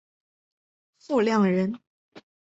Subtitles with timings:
[0.97, 1.79] 傅亮人。